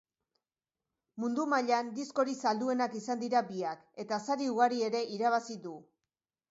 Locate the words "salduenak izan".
2.47-3.23